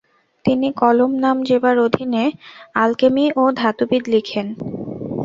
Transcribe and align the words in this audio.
তিনি 0.45 0.67
কলম-নাম 0.81 1.37
জেবার 1.47 1.75
অধীনে 1.85 2.23
আল-কেমি 2.75 3.25
ও 3.35 3.53
ধাতুবিদ 3.59 4.03
লিখেন। 4.13 4.47